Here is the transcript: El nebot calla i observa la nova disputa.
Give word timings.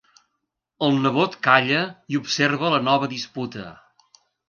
El 0.87 0.97
nebot 1.03 1.37
calla 1.49 1.83
i 2.15 2.19
observa 2.23 2.75
la 2.77 2.83
nova 2.91 3.15
disputa. 3.17 3.71